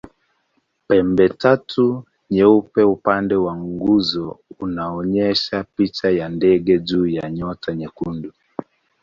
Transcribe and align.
Pembetatu 0.87 1.85
nyeupe 2.31 2.83
upande 2.83 3.35
wa 3.35 3.57
nguzo 3.57 4.39
unaonyesha 4.59 5.63
picha 5.77 6.09
ya 6.09 6.29
ndege 6.29 6.79
juu 6.79 7.05
ya 7.07 7.29
nyota 7.31 7.75
nyekundu. 7.75 8.33